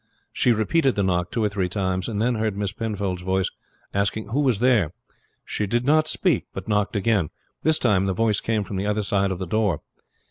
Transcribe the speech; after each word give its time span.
She 0.33 0.51
repeated 0.51 0.95
the 0.95 1.03
knock 1.03 1.29
two 1.29 1.43
or 1.43 1.49
three 1.49 1.69
times, 1.69 2.07
and 2.07 2.19
then 2.19 2.33
heard 2.33 2.57
Miss 2.57 2.73
Penfold's 2.73 3.21
voice 3.21 3.51
asking 3.93 4.29
who 4.29 4.39
was 4.39 4.57
there. 4.57 4.93
She 5.45 5.67
did 5.67 5.85
not 5.85 6.07
speak, 6.07 6.47
but 6.55 6.67
knocked 6.67 6.95
again. 6.95 7.29
This 7.61 7.77
time 7.77 8.07
the 8.07 8.13
voice 8.13 8.39
came 8.39 8.63
from 8.63 8.77
the 8.77 8.87
other 8.87 9.03
side 9.03 9.29
of 9.29 9.37
the 9.37 9.45
door. 9.45 9.81